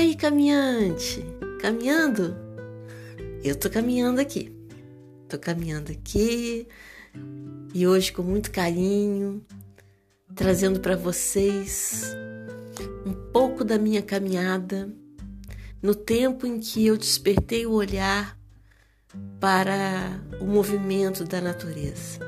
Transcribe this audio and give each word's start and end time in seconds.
aí, 0.00 0.14
caminhante? 0.14 1.22
Caminhando? 1.60 2.34
Eu 3.44 3.54
tô 3.54 3.68
caminhando 3.68 4.18
aqui. 4.18 4.50
Tô 5.28 5.38
caminhando 5.38 5.92
aqui 5.92 6.66
e 7.74 7.86
hoje 7.86 8.10
com 8.10 8.22
muito 8.22 8.50
carinho, 8.50 9.44
trazendo 10.34 10.80
para 10.80 10.96
vocês 10.96 12.16
um 13.04 13.12
pouco 13.30 13.62
da 13.62 13.78
minha 13.78 14.00
caminhada 14.00 14.90
no 15.82 15.94
tempo 15.94 16.46
em 16.46 16.58
que 16.58 16.86
eu 16.86 16.96
despertei 16.96 17.66
o 17.66 17.72
olhar 17.72 18.38
para 19.38 20.18
o 20.40 20.46
movimento 20.46 21.24
da 21.24 21.42
natureza. 21.42 22.18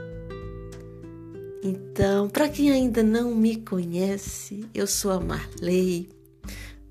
Então, 1.62 2.28
para 2.28 2.50
quem 2.50 2.70
ainda 2.70 3.02
não 3.02 3.34
me 3.34 3.56
conhece, 3.56 4.66
eu 4.74 4.86
sou 4.86 5.10
a 5.10 5.20
Marley, 5.20 6.21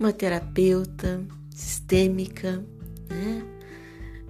uma 0.01 0.11
terapeuta 0.11 1.23
sistêmica, 1.51 2.65
né? 3.07 3.43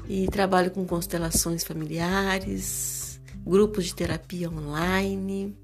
E 0.07 0.27
trabalho 0.27 0.69
com 0.69 0.85
constelações 0.85 1.63
familiares, 1.63 3.21
grupos 3.45 3.85
de 3.85 3.95
terapia 3.95 4.49
online 4.49 5.55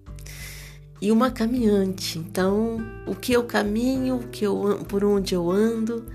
e 1.02 1.12
uma 1.12 1.30
caminhante. 1.30 2.18
Então, 2.18 2.78
o 3.06 3.14
que 3.14 3.34
eu 3.34 3.44
caminho, 3.44 4.16
o 4.16 4.28
que 4.30 4.46
eu, 4.46 4.80
por 4.88 5.04
onde 5.04 5.36
eu 5.36 5.52
ando, 5.52 6.06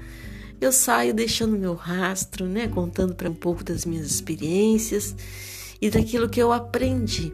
eu 0.59 0.73
saio 0.73 1.13
deixando 1.13 1.59
meu 1.59 1.75
rastro, 1.75 2.47
né, 2.47 2.69
contando 2.69 3.15
para 3.15 3.29
um 3.29 3.35
pouco 3.35 3.63
das 3.63 3.85
minhas 3.85 4.07
experiências 4.07 5.15
e 5.83 5.91
daquilo 5.91 6.31
que 6.31 6.41
eu 6.41 6.51
aprendi. 6.51 7.31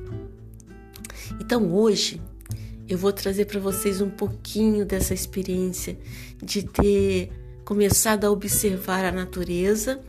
Então, 1.41 1.73
hoje 1.73 2.21
eu 2.89 2.97
vou 2.97 3.13
trazer 3.13 3.45
para 3.45 3.61
vocês 3.61 4.01
um 4.01 4.09
pouquinho 4.09 4.87
dessa 4.87 5.13
experiência 5.13 5.99
de 6.43 6.63
ter 6.63 7.31
começado 7.65 8.25
a 8.25 8.31
observar 8.31 9.05
a 9.05 9.13
natureza 9.13 10.01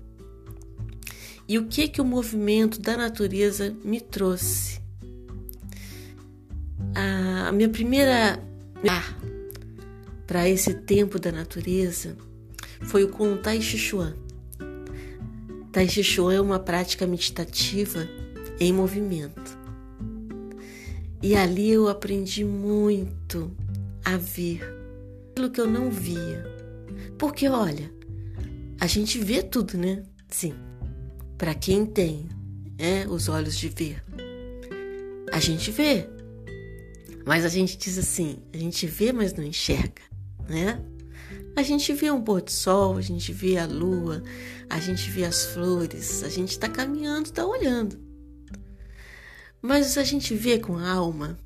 e 1.46 1.58
o 1.58 1.66
que 1.66 1.90
que 1.90 2.00
o 2.00 2.06
movimento 2.06 2.80
da 2.80 2.96
natureza 2.96 3.76
me 3.84 4.00
trouxe. 4.00 4.80
A 6.96 7.52
minha 7.52 7.68
primeira 7.68 8.42
para 10.26 10.48
esse 10.48 10.74
tempo 10.74 11.20
da 11.20 11.32
natureza 11.32 12.16
foi 12.82 13.04
o 13.04 13.10
com 13.10 13.34
o 13.34 13.38
Tai 13.38 13.62
Chi 13.62 13.78
Chuan. 13.78 14.16
Tai 15.72 15.88
Chi 15.88 16.04
Chuan 16.04 16.34
é 16.34 16.42
uma 16.42 16.60
prática 16.60 17.06
meditativa 17.06 18.08
em 18.58 18.72
movimento. 18.72 19.59
E 21.22 21.36
ali 21.36 21.72
eu 21.72 21.88
aprendi 21.90 22.46
muito 22.46 23.52
a 24.06 24.16
ver 24.16 24.62
aquilo 25.32 25.52
que 25.52 25.60
eu 25.60 25.68
não 25.68 25.92
via. 25.92 26.46
Porque 27.18 27.48
olha, 27.48 27.92
a 28.80 28.88
gente 28.88 29.20
vê 29.20 29.44
tudo, 29.44 29.78
né? 29.78 30.04
Sim. 30.30 30.54
Para 31.38 31.54
quem 31.54 31.86
tem, 31.86 32.28
é, 32.78 33.06
os 33.08 33.28
olhos 33.28 33.58
de 33.58 33.70
ver. 33.70 34.04
A 35.32 35.40
gente 35.40 35.72
vê. 35.72 36.08
Mas 37.26 37.44
a 37.46 37.50
gente 37.50 37.78
diz 37.78 37.98
assim, 37.98 38.40
a 38.54 38.58
gente 38.58 38.88
vê, 38.88 39.12
mas 39.12 39.34
não 39.34 39.44
enxerga, 39.44 40.02
né? 40.48 40.82
A 41.56 41.62
gente 41.62 41.92
vê 41.94 42.10
um 42.10 42.22
pôr 42.22 42.42
do 42.42 42.52
sol, 42.52 42.98
a 42.98 43.02
gente 43.02 43.34
vê 43.34 43.58
a 43.58 43.66
lua, 43.66 44.24
a 44.70 44.80
gente 44.80 45.10
vê 45.12 45.26
as 45.26 45.46
flores, 45.46 46.24
a 46.24 46.30
gente 46.30 46.52
está 46.52 46.70
caminhando, 46.70 47.26
está 47.26 47.46
olhando. 47.46 48.00
Mas 49.62 49.98
a 49.98 50.04
gente 50.04 50.34
vê 50.34 50.58
com 50.58 50.78
a 50.78 50.90
alma, 50.90 51.38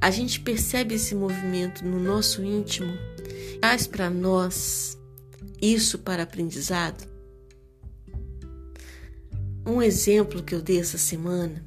a 0.00 0.10
gente 0.10 0.40
percebe 0.40 0.94
esse 0.94 1.14
movimento 1.14 1.84
no 1.84 2.00
nosso 2.00 2.42
íntimo, 2.42 2.92
traz 3.60 3.86
para 3.86 4.08
nós 4.08 4.98
isso 5.60 5.98
para 5.98 6.22
aprendizado. 6.22 7.08
Um 9.66 9.82
exemplo 9.82 10.42
que 10.42 10.54
eu 10.54 10.62
dei 10.62 10.80
essa 10.80 10.96
semana, 10.96 11.64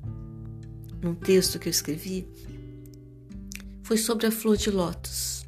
num 1.01 1.13
texto 1.13 1.59
que 1.59 1.69
eu 1.69 1.71
escrevi, 1.71 2.27
foi 3.83 3.97
sobre 3.97 4.25
a 4.25 4.31
flor 4.31 4.57
de 4.57 4.71
lótus. 4.71 5.45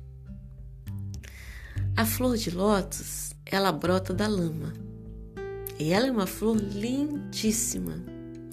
A 1.98 2.06
flor 2.06 2.38
de 2.38 2.52
lótus, 2.52 3.34
ela 3.46 3.72
brota 3.72 4.14
da 4.14 4.28
lama. 4.28 4.74
E 5.80 5.92
ela 5.92 6.08
é 6.08 6.12
uma 6.12 6.28
flor 6.28 6.56
lindíssima, 6.56 7.96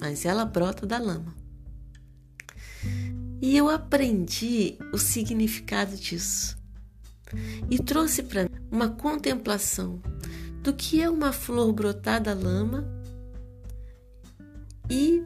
mas 0.03 0.25
ela 0.25 0.43
brota 0.43 0.85
da 0.85 0.97
lama. 0.97 1.33
E 3.41 3.55
eu 3.55 3.69
aprendi 3.69 4.77
o 4.91 4.97
significado 4.97 5.95
disso. 5.95 6.57
E 7.71 7.79
trouxe 7.79 8.21
para 8.21 8.43
mim 8.43 8.49
uma 8.69 8.89
contemplação 8.89 10.01
do 10.61 10.73
que 10.73 11.01
é 11.01 11.09
uma 11.09 11.31
flor 11.31 11.71
brotar 11.71 12.21
da 12.21 12.33
lama 12.33 12.85
e 14.89 15.23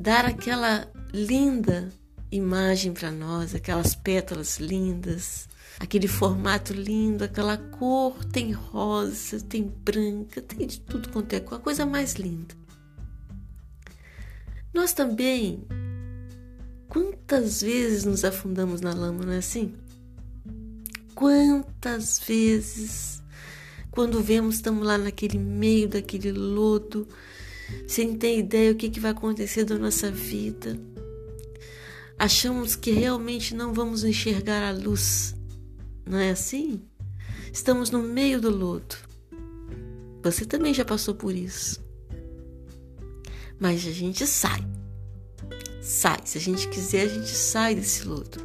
dar 0.00 0.24
aquela 0.24 0.90
linda 1.12 1.92
imagem 2.32 2.94
para 2.94 3.10
nós, 3.10 3.54
aquelas 3.54 3.94
pétalas 3.94 4.58
lindas, 4.58 5.50
aquele 5.78 6.08
formato 6.08 6.72
lindo, 6.72 7.24
aquela 7.24 7.58
cor, 7.58 8.24
tem 8.24 8.52
rosa, 8.52 9.38
tem 9.38 9.64
branca, 9.64 10.40
tem 10.40 10.66
de 10.66 10.80
tudo 10.80 11.10
quanto 11.10 11.34
é 11.34 11.36
a 11.36 11.58
coisa 11.60 11.84
mais 11.84 12.14
linda. 12.14 12.56
Nós 14.72 14.92
também, 14.92 15.64
quantas 16.88 17.62
vezes 17.62 18.04
nos 18.04 18.24
afundamos 18.24 18.80
na 18.80 18.92
lama, 18.92 19.24
não 19.24 19.32
é 19.32 19.38
assim? 19.38 19.74
Quantas 21.14 22.20
vezes, 22.20 23.22
quando 23.90 24.22
vemos, 24.22 24.56
estamos 24.56 24.86
lá 24.86 24.96
naquele 24.96 25.38
meio 25.38 25.88
daquele 25.88 26.32
lodo, 26.32 27.08
sem 27.86 28.16
ter 28.16 28.38
ideia 28.38 28.72
o 28.72 28.76
que, 28.76 28.88
que 28.90 29.00
vai 29.00 29.10
acontecer 29.10 29.64
da 29.64 29.78
nossa 29.78 30.10
vida. 30.10 30.78
Achamos 32.18 32.76
que 32.76 32.90
realmente 32.90 33.54
não 33.54 33.72
vamos 33.72 34.04
enxergar 34.04 34.62
a 34.62 34.72
luz 34.72 35.38
não 36.08 36.18
é 36.18 36.30
assim? 36.30 36.80
Estamos 37.52 37.90
no 37.90 38.02
meio 38.02 38.40
do 38.40 38.50
lodo. 38.50 38.96
Você 40.22 40.46
também 40.46 40.72
já 40.72 40.84
passou 40.84 41.14
por 41.14 41.34
isso. 41.34 41.84
Mas 43.58 43.86
a 43.86 43.90
gente 43.90 44.26
sai. 44.26 44.64
Sai. 45.82 46.18
Se 46.24 46.38
a 46.38 46.40
gente 46.40 46.68
quiser, 46.68 47.02
a 47.02 47.08
gente 47.08 47.30
sai 47.30 47.74
desse 47.74 48.04
lodo. 48.06 48.40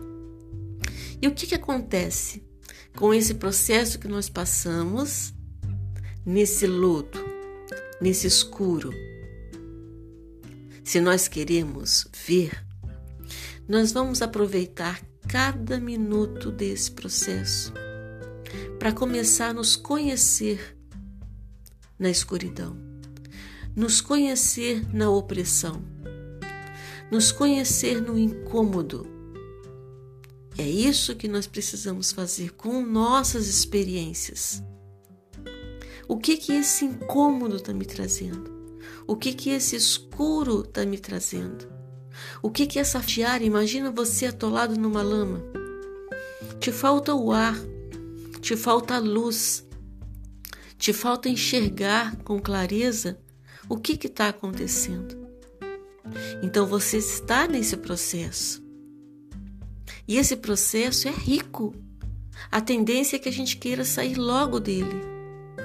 E 1.22 1.28
o 1.28 1.34
que, 1.34 1.48
que 1.48 1.56
acontece 1.56 2.44
com 2.96 3.14
esse 3.14 3.36
processo 3.36 4.00
que 4.00 4.08
nós 4.08 4.30
passamos 4.30 5.34
nesse 6.26 6.68
lodo, 6.68 7.20
nesse 8.02 8.28
escuro? 8.28 8.92
Se 10.84 11.00
nós 11.00 11.28
queremos 11.28 12.08
ver, 12.26 12.52
nós 13.68 13.94
vamos 13.94 14.22
aproveitar 14.22 15.02
cada 15.28 15.80
minuto 15.80 16.52
desse 16.52 16.92
processo 16.92 17.74
para 18.78 18.92
começar 18.92 19.50
a 19.50 19.54
nos 19.54 19.76
conhecer 19.78 20.78
na 21.98 22.10
escuridão, 22.10 22.76
nos 23.76 24.02
conhecer 24.02 24.86
na 24.94 25.10
opressão, 25.10 25.84
nos 27.12 27.32
conhecer 27.32 28.00
no 28.02 28.18
incômodo. 28.18 29.08
É 30.58 30.68
isso 30.68 31.16
que 31.16 31.28
nós 31.28 31.48
precisamos 31.48 32.12
fazer 32.12 32.54
com 32.54 32.86
nossas 32.86 33.48
experiências. 33.48 34.62
O 36.08 36.18
que 36.18 36.38
que 36.38 36.54
esse 36.54 36.86
incômodo 36.86 37.56
está 37.56 37.74
me 37.74 37.86
trazendo? 37.86 38.54
O 39.08 39.16
que 39.16 39.34
que 39.34 39.50
esse 39.50 39.76
escuro 39.76 40.62
está 40.62 40.86
me 40.86 41.00
trazendo? 41.00 41.68
O 42.44 42.52
que, 42.52 42.68
que 42.68 42.78
essa 42.78 43.00
tiara? 43.00 43.44
Imagina 43.44 43.90
você 43.90 44.28
atolado 44.28 44.78
numa 44.78 45.02
lama. 45.02 45.42
Te 46.60 46.72
falta 46.72 47.16
o 47.16 47.32
ar, 47.32 47.58
te 48.40 48.56
falta 48.56 48.96
a 48.96 49.00
luz, 49.00 49.68
te 50.78 50.94
falta 50.94 51.28
enxergar 51.28 52.16
com 52.18 52.40
clareza 52.40 53.18
o 53.70 53.78
que 53.78 53.94
está 54.08 54.30
acontecendo. 54.30 55.18
Então 56.42 56.66
você 56.66 56.98
está 56.98 57.48
nesse 57.48 57.78
processo. 57.78 58.64
E 60.08 60.18
esse 60.18 60.36
processo 60.36 61.08
é 61.08 61.12
rico. 61.12 61.74
A 62.52 62.60
tendência 62.60 63.16
é 63.16 63.20
que 63.20 63.30
a 63.30 63.32
gente 63.32 63.58
queira 63.58 63.86
sair 63.86 64.16
logo 64.16 64.60
dele. 64.60 65.02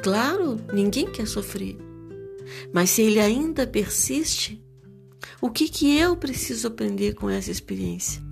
Claro, 0.02 0.60
ninguém 0.72 1.10
quer 1.10 1.26
sofrer. 1.26 1.76
Mas 2.72 2.90
se 2.90 3.02
ele 3.02 3.20
ainda 3.20 3.66
persiste, 3.66 4.62
o 5.40 5.50
que, 5.50 5.68
que 5.68 5.96
eu 5.96 6.16
preciso 6.16 6.68
aprender 6.68 7.14
com 7.14 7.28
essa 7.28 7.50
experiência? 7.50 8.22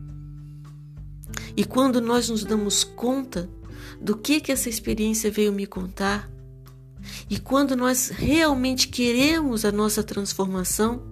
E 1.56 1.64
quando 1.64 2.00
nós 2.00 2.28
nos 2.28 2.44
damos 2.44 2.84
conta 2.84 3.50
do 4.00 4.16
que, 4.16 4.40
que 4.40 4.52
essa 4.52 4.68
experiência 4.68 5.30
veio 5.30 5.52
me 5.52 5.66
contar, 5.66 6.30
e 7.28 7.38
quando 7.38 7.76
nós 7.76 8.08
realmente 8.08 8.88
queremos 8.88 9.64
a 9.64 9.72
nossa 9.72 10.02
transformação, 10.02 11.02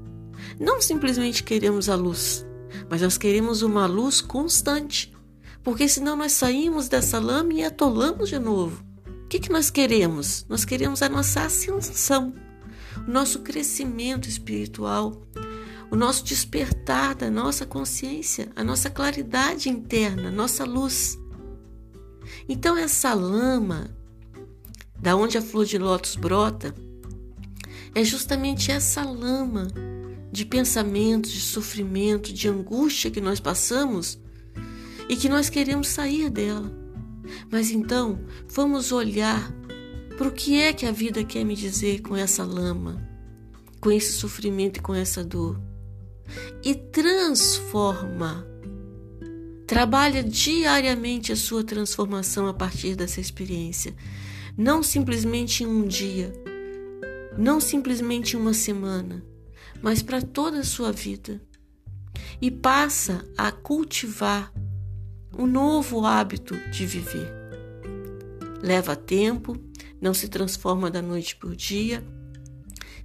não 0.58 0.81
simplesmente 0.81 1.43
queremos 1.43 1.88
a 1.88 1.94
luz, 1.94 2.46
mas 2.88 3.02
nós 3.02 3.17
queremos 3.19 3.62
uma 3.62 3.87
luz 3.87 4.20
constante, 4.20 5.12
porque 5.62 5.88
senão 5.88 6.17
nós 6.17 6.32
saímos 6.32 6.88
dessa 6.88 7.19
lama 7.19 7.55
e 7.55 7.64
atolamos 7.64 8.29
de 8.29 8.38
novo. 8.38 8.85
que, 9.35 9.41
que 9.41 9.52
nós 9.52 9.69
queremos? 9.69 10.46
Nós 10.49 10.64
queremos 10.64 11.02
a 11.02 11.08
nossa 11.08 11.41
ascensão, 11.41 12.32
o 13.05 13.11
nosso 13.11 13.40
crescimento 13.40 14.29
espiritual, 14.29 15.26
o 15.90 15.97
nosso 15.97 16.23
despertar 16.25 17.17
da 17.17 17.29
nossa 17.29 17.67
consciência, 17.67 18.52
a 18.55 18.62
nossa 18.62 18.88
claridade 18.88 19.69
interna, 19.69 20.31
nossa 20.31 20.64
luz. 20.64 21.19
Então, 22.49 22.76
essa 22.76 23.12
lama, 23.12 23.90
da 24.99 25.17
onde 25.17 25.37
a 25.38 25.43
flor 25.43 25.64
de 25.64 25.79
lótus 25.79 26.17
brota, 26.17 26.75
é 27.94 28.02
justamente 28.02 28.70
essa 28.70 29.02
lama 29.02 29.69
de 30.32 30.44
pensamentos, 30.44 31.31
de 31.31 31.41
sofrimento, 31.41 32.32
de 32.32 32.49
angústia 32.49 33.11
que 33.11 33.20
nós 33.20 33.38
passamos 33.38 34.19
e 35.08 35.17
que 35.17 35.29
nós 35.29 35.49
queremos 35.49 35.88
sair 35.88 36.29
dela. 36.29 36.73
Mas 37.50 37.70
então, 37.70 38.19
vamos 38.49 38.91
olhar 38.91 39.52
para 40.17 40.29
o 40.29 40.32
que 40.32 40.61
é 40.61 40.73
que 40.73 40.87
a 40.87 40.93
vida 40.93 41.23
quer 41.25 41.44
me 41.44 41.55
dizer 41.55 42.02
com 42.02 42.17
essa 42.17 42.44
lama, 42.44 43.00
com 43.81 43.90
esse 43.90 44.12
sofrimento 44.12 44.79
e 44.79 44.82
com 44.82 44.94
essa 44.94 45.23
dor. 45.23 45.61
E 46.64 46.75
transforma. 46.75 48.47
Trabalha 49.67 50.23
diariamente 50.23 51.32
a 51.32 51.37
sua 51.37 51.64
transformação 51.64 52.47
a 52.47 52.55
partir 52.55 52.97
dessa 52.97 53.20
experiência. 53.20 53.94
Não 54.56 54.83
simplesmente 54.85 55.65
em 55.65 55.67
um 55.67 55.85
dia, 55.85 56.33
não 57.37 57.59
simplesmente 57.59 58.37
uma 58.37 58.55
semana, 58.55 59.25
mas 59.83 60.01
para 60.01 60.23
toda 60.23 60.61
a 60.61 60.65
sua 60.65 60.93
vida. 60.93 61.41
E 62.41 62.51
passa 62.51 63.25
a 63.37 63.51
cultivar 63.51 64.53
um 65.37 65.47
novo 65.47 66.06
hábito 66.06 66.56
de 66.71 66.87
viver. 66.87 67.33
Leva 68.62 68.95
tempo, 68.95 69.56
não 70.01 70.15
se 70.15 70.29
transforma 70.29 70.91
da 70.91 71.03
noite 71.03 71.35
por 71.37 71.57
dia, 71.57 72.05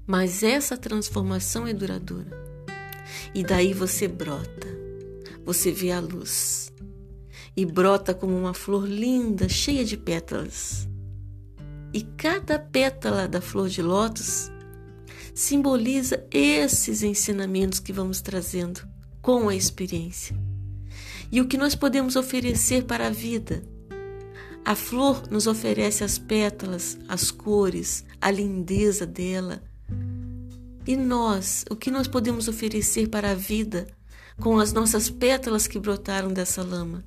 mas 0.06 0.44
essa 0.44 0.78
transformação 0.78 1.68
é 1.68 1.74
duradoura. 1.74 2.38
E 3.34 3.44
daí 3.44 3.74
você 3.74 4.08
brota, 4.08 4.68
você 5.44 5.72
vê 5.72 5.92
a 5.92 6.00
luz. 6.00 6.72
E 7.56 7.66
brota 7.66 8.14
como 8.14 8.38
uma 8.38 8.54
flor 8.54 8.88
linda, 8.88 9.50
cheia 9.50 9.84
de 9.84 9.98
pétalas. 9.98 10.89
E 11.94 12.02
cada 12.04 12.60
pétala 12.60 13.28
da 13.28 13.42
flor 13.42 13.68
de 13.70 13.82
lótus 13.82 14.52
simboliza 15.34 16.24
esses 16.32 17.02
ensinamentos 17.02 17.80
que 17.80 17.94
vamos 17.94 18.22
trazendo 18.22 18.82
com 19.22 19.50
a 19.50 19.56
experiência. 19.56 20.36
E 21.32 21.42
o 21.42 21.48
que 21.48 21.58
nós 21.58 21.76
podemos 21.76 22.16
oferecer 22.16 22.86
para 22.86 23.08
a 23.08 23.12
vida? 23.12 23.64
A 24.66 24.76
flor 24.76 25.24
nos 25.32 25.48
oferece 25.48 26.04
as 26.04 26.18
pétalas, 26.18 26.98
as 27.08 27.32
cores, 27.32 28.04
a 28.20 28.30
lindeza 28.30 29.06
dela. 29.06 29.64
E 30.86 30.96
nós, 30.96 31.66
o 31.70 31.76
que 31.76 31.92
nós 31.92 32.08
podemos 32.08 32.48
oferecer 32.48 33.08
para 33.10 33.32
a 33.32 33.36
vida 33.36 33.88
com 34.40 34.60
as 34.60 34.74
nossas 34.74 35.10
pétalas 35.10 35.68
que 35.68 35.80
brotaram 35.80 36.30
dessa 36.32 36.62
lama? 36.62 37.04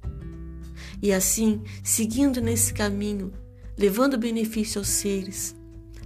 E 1.02 1.12
assim, 1.12 1.62
seguindo 1.82 2.40
nesse 2.40 2.73
caminho, 2.73 3.32
levando 3.77 4.19
benefício 4.19 4.79
aos 4.79 4.89
seres, 4.89 5.55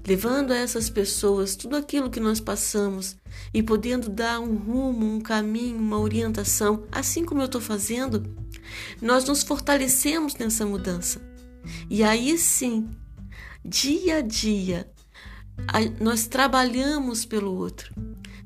levando 0.07 0.53
a 0.53 0.57
essas 0.57 0.89
pessoas 0.89 1.57
tudo 1.57 1.77
aquilo 1.77 2.11
que 2.11 2.21
nós 2.21 2.41
passamos 2.41 3.17
e 3.53 3.63
podendo 3.63 4.09
dar 4.09 4.41
um 4.41 4.55
rumo, 4.55 5.07
um 5.07 5.21
caminho, 5.21 5.79
uma 5.79 5.99
orientação, 5.99 6.85
assim 6.93 7.25
como 7.25 7.41
eu 7.41 7.47
estou 7.47 7.61
fazendo, 7.61 8.23
nós 9.01 9.25
nos 9.25 9.43
fortalecemos 9.43 10.37
nessa 10.37 10.65
mudança. 10.65 11.21
E 11.91 12.03
aí 12.03 12.39
sim, 12.39 12.89
dia 13.65 14.19
a 14.19 14.21
dia, 14.21 14.91
nós 16.01 16.27
trabalhamos 16.27 17.25
pelo 17.25 17.53
outro. 17.55 17.93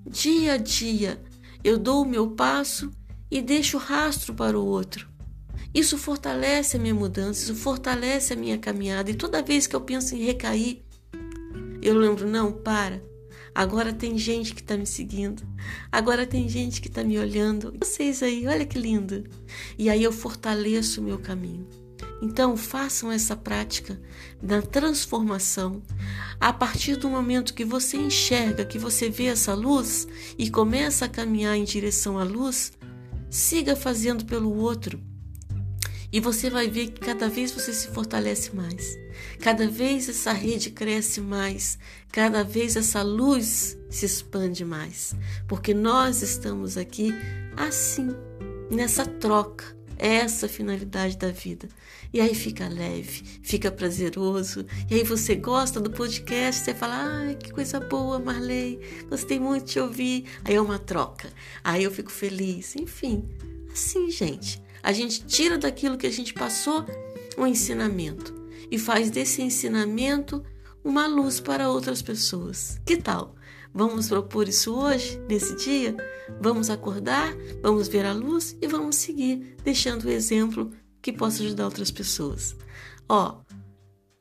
Dia 0.06 0.54
a 0.54 0.56
dia, 0.56 1.22
eu 1.62 1.78
dou 1.78 2.02
o 2.02 2.08
meu 2.08 2.30
passo 2.30 2.90
e 3.30 3.42
deixo 3.42 3.76
rastro 3.76 4.34
para 4.34 4.58
o 4.58 4.64
outro. 4.64 5.09
Isso 5.74 5.96
fortalece 5.96 6.76
a 6.76 6.80
minha 6.80 6.94
mudança, 6.94 7.44
isso 7.44 7.54
fortalece 7.54 8.32
a 8.32 8.36
minha 8.36 8.58
caminhada. 8.58 9.10
E 9.10 9.14
toda 9.14 9.42
vez 9.42 9.66
que 9.66 9.76
eu 9.76 9.80
penso 9.80 10.14
em 10.14 10.24
recair, 10.24 10.82
eu 11.82 11.96
lembro: 11.96 12.26
não, 12.28 12.52
para. 12.52 13.02
Agora 13.54 13.92
tem 13.92 14.16
gente 14.16 14.54
que 14.54 14.60
está 14.60 14.76
me 14.76 14.86
seguindo. 14.86 15.42
Agora 15.90 16.26
tem 16.26 16.48
gente 16.48 16.80
que 16.80 16.88
está 16.88 17.02
me 17.02 17.18
olhando. 17.18 17.74
Vocês 17.80 18.22
aí, 18.22 18.46
olha 18.46 18.64
que 18.64 18.78
lindo. 18.78 19.24
E 19.76 19.90
aí 19.90 20.02
eu 20.02 20.12
fortaleço 20.12 21.00
o 21.00 21.04
meu 21.04 21.18
caminho. 21.18 21.66
Então, 22.22 22.56
façam 22.56 23.10
essa 23.10 23.34
prática 23.34 24.00
da 24.42 24.60
transformação. 24.62 25.82
A 26.38 26.52
partir 26.52 26.96
do 26.96 27.08
momento 27.08 27.54
que 27.54 27.64
você 27.64 27.96
enxerga, 27.96 28.64
que 28.64 28.78
você 28.78 29.08
vê 29.08 29.26
essa 29.26 29.54
luz 29.54 30.06
e 30.38 30.50
começa 30.50 31.06
a 31.06 31.08
caminhar 31.08 31.56
em 31.56 31.64
direção 31.64 32.18
à 32.18 32.24
luz, 32.24 32.72
siga 33.28 33.74
fazendo 33.74 34.24
pelo 34.24 34.54
outro. 34.54 35.00
E 36.12 36.18
você 36.18 36.50
vai 36.50 36.68
ver 36.68 36.88
que 36.88 37.00
cada 37.00 37.28
vez 37.28 37.52
você 37.52 37.72
se 37.72 37.88
fortalece 37.88 38.54
mais. 38.54 38.98
Cada 39.40 39.68
vez 39.68 40.08
essa 40.08 40.32
rede 40.32 40.70
cresce 40.70 41.20
mais. 41.20 41.78
Cada 42.10 42.42
vez 42.42 42.74
essa 42.76 43.02
luz 43.02 43.78
se 43.88 44.06
expande 44.06 44.64
mais. 44.64 45.14
Porque 45.46 45.72
nós 45.72 46.22
estamos 46.22 46.76
aqui 46.76 47.12
assim, 47.56 48.08
nessa 48.70 49.06
troca. 49.06 49.78
Essa 49.96 50.48
finalidade 50.48 51.18
da 51.18 51.30
vida. 51.30 51.68
E 52.12 52.20
aí 52.20 52.34
fica 52.34 52.66
leve, 52.66 53.22
fica 53.42 53.70
prazeroso. 53.70 54.64
E 54.90 54.94
aí 54.94 55.04
você 55.04 55.34
gosta 55.36 55.78
do 55.78 55.90
podcast, 55.90 56.64
você 56.64 56.74
fala: 56.74 56.94
ai, 56.94 57.34
que 57.34 57.52
coisa 57.52 57.78
boa, 57.78 58.18
Marley, 58.18 58.80
gostei 59.10 59.38
muito 59.38 59.70
de 59.70 59.78
ouvir. 59.78 60.24
Aí 60.42 60.54
é 60.54 60.60
uma 60.60 60.78
troca. 60.78 61.30
Aí 61.62 61.84
eu 61.84 61.90
fico 61.90 62.10
feliz. 62.10 62.74
Enfim, 62.76 63.28
assim, 63.70 64.10
gente. 64.10 64.60
A 64.82 64.92
gente 64.92 65.24
tira 65.24 65.58
daquilo 65.58 65.98
que 65.98 66.06
a 66.06 66.12
gente 66.12 66.32
passou 66.34 66.84
um 67.36 67.46
ensinamento 67.46 68.34
e 68.70 68.78
faz 68.78 69.10
desse 69.10 69.42
ensinamento 69.42 70.42
uma 70.84 71.06
luz 71.06 71.40
para 71.40 71.68
outras 71.68 72.00
pessoas. 72.00 72.80
Que 72.84 72.96
tal? 72.96 73.34
Vamos 73.72 74.08
propor 74.08 74.48
isso 74.48 74.74
hoje, 74.74 75.20
nesse 75.28 75.54
dia? 75.56 75.96
Vamos 76.40 76.70
acordar, 76.70 77.32
vamos 77.62 77.86
ver 77.88 78.04
a 78.04 78.12
luz 78.12 78.56
e 78.60 78.66
vamos 78.66 78.96
seguir, 78.96 79.56
deixando 79.62 80.04
o 80.04 80.10
exemplo 80.10 80.70
que 81.00 81.12
possa 81.12 81.42
ajudar 81.42 81.66
outras 81.66 81.90
pessoas. 81.90 82.56
Ó, 83.08 83.40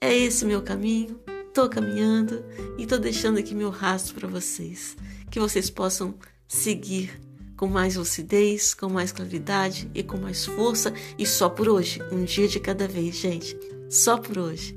é 0.01 0.15
esse 0.15 0.45
meu 0.45 0.61
caminho, 0.61 1.19
tô 1.53 1.67
caminhando 1.67 2.43
e 2.77 2.85
tô 2.85 2.97
deixando 2.97 3.39
aqui 3.39 3.55
meu 3.55 3.69
rastro 3.69 4.15
para 4.15 4.27
vocês, 4.27 4.95
que 5.31 5.39
vocês 5.39 5.69
possam 5.69 6.15
seguir 6.47 7.19
com 7.59 7.67
mais 7.67 7.97
lucidez, 7.97 8.73
com 8.73 8.87
mais 8.87 9.11
claridade 9.11 9.91
e 9.93 10.01
com 10.01 10.15
mais 10.15 10.45
força. 10.45 10.93
E 11.17 11.25
só 11.25 11.49
por 11.49 11.67
hoje, 11.67 12.01
um 12.09 12.23
dia 12.23 12.47
de 12.47 12.57
cada 12.57 12.87
vez, 12.87 13.17
gente. 13.17 13.53
Só 13.89 14.17
por 14.17 14.37
hoje. 14.37 14.73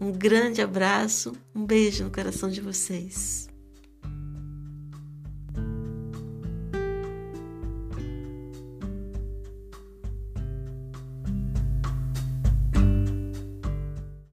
Um 0.00 0.10
grande 0.10 0.62
abraço, 0.62 1.32
um 1.54 1.66
beijo 1.66 2.02
no 2.04 2.10
coração 2.10 2.48
de 2.48 2.62
vocês. 2.62 3.53